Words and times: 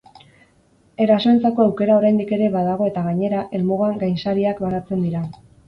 Erasoentzako 1.05 1.65
aukera 1.65 1.99
oraindik 1.99 2.33
ere 2.39 2.49
badago 2.57 2.89
eta 2.93 3.05
gainera, 3.11 3.45
helmugan 3.59 4.03
gainsariak 4.07 4.67
banatzen 4.67 5.09
dira. 5.09 5.27